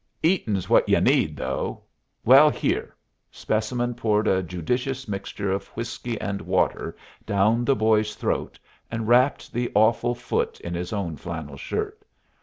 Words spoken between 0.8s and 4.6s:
y'u need, though. Well, here." Specimen poured a